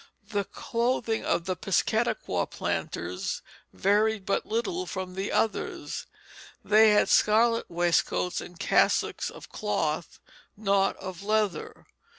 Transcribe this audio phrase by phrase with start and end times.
[0.31, 6.07] The clothing of the Piscataquay planters varied but little from the others.
[6.65, 10.19] They had scarlet waistcoats and cassocks of cloth,
[10.57, 11.85] not of leather.